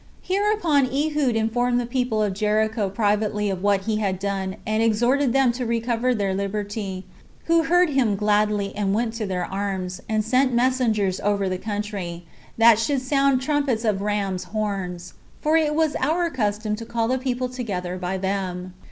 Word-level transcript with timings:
3. 0.25 0.35
Hereupon 0.37 0.87
Ehud 0.87 1.35
informed 1.35 1.79
the 1.79 1.85
people 1.85 2.23
of 2.23 2.33
Jericho 2.33 2.89
privately 2.89 3.51
of 3.51 3.61
what 3.61 3.81
he 3.81 3.97
had 3.97 4.17
done, 4.17 4.55
and 4.65 4.81
exhorted 4.81 5.31
them 5.31 5.51
to 5.51 5.63
recover 5.63 6.15
their 6.15 6.33
liberty; 6.33 7.05
who 7.45 7.65
heard 7.65 7.91
him 7.91 8.15
gladly, 8.15 8.75
and 8.75 8.95
went 8.95 9.13
to 9.13 9.27
their 9.27 9.45
arms, 9.45 10.01
and 10.09 10.25
sent 10.25 10.55
messengers 10.55 11.19
over 11.19 11.47
the 11.47 11.59
country, 11.59 12.25
that 12.57 12.79
should 12.79 13.03
sound 13.03 13.41
trumpets 13.43 13.85
of 13.85 14.01
rams' 14.01 14.45
horns; 14.45 15.13
for 15.39 15.55
it 15.55 15.75
was 15.75 15.95
our 15.99 16.31
custom 16.31 16.75
to 16.77 16.83
call 16.87 17.07
the 17.07 17.19
people 17.19 17.47
together 17.47 17.95
by 17.95 18.17
them. 18.17 18.73